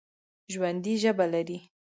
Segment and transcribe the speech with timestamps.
[0.53, 1.57] ژوندي ژبه لري